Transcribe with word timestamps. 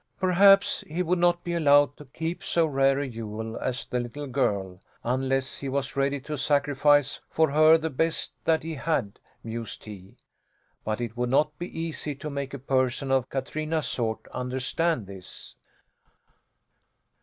Perhaps 0.19 0.83
he 0.87 1.03
would 1.03 1.19
not 1.19 1.43
be 1.43 1.53
allowed 1.53 1.95
to 1.97 2.05
keep 2.05 2.43
so 2.43 2.65
rare 2.65 2.97
a 2.97 3.07
jewel 3.07 3.55
as 3.57 3.85
the 3.85 3.99
little 3.99 4.25
girl, 4.25 4.81
unless 5.03 5.59
he 5.59 5.69
was 5.69 5.95
ready 5.95 6.19
to 6.21 6.39
sacrifice 6.39 7.19
for 7.29 7.51
her 7.51 7.77
the 7.77 7.91
best 7.91 8.31
that 8.43 8.63
he 8.63 8.73
had, 8.73 9.19
mused 9.43 9.83
he. 9.83 10.17
But 10.83 11.01
it 11.01 11.15
would 11.15 11.29
not 11.29 11.55
be 11.59 11.79
easy 11.79 12.15
to 12.15 12.31
make 12.31 12.55
a 12.55 12.57
person 12.57 13.11
of 13.11 13.29
Katrina's 13.29 13.85
sort 13.85 14.27
understand 14.29 15.05
this. 15.05 15.53